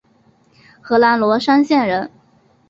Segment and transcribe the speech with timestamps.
[0.81, 2.09] 河南罗山县人。